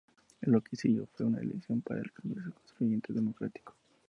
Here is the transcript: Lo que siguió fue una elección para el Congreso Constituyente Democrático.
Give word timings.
Lo 0.41 0.61
que 0.63 0.75
siguió 0.77 1.05
fue 1.05 1.27
una 1.27 1.41
elección 1.41 1.81
para 1.81 1.99
el 2.01 2.11
Congreso 2.11 2.51
Constituyente 2.53 3.13
Democrático. 3.13 3.75